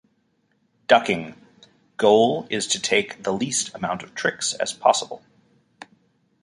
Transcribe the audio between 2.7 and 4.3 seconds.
take the least amount of